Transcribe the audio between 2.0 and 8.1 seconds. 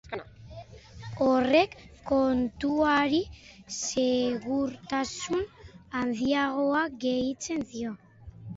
kontuari segurtasun handiagoa gehitzen dio.